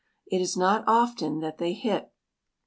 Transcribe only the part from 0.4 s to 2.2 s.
is not often that they hit.